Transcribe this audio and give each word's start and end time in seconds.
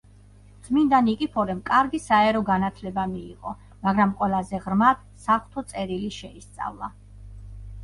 წმიდა 0.67 1.01
ნიკიფორემ 1.09 1.59
კარგი 1.67 1.99
საერო 2.05 2.41
განათლება 2.47 3.05
მიიღო, 3.13 3.53
მაგრამ 3.85 4.15
ყველაზე 4.23 4.63
ღრმად 4.65 5.07
საღვთო 5.29 5.67
წერილი 5.75 6.13
შეისწავლა. 6.19 6.93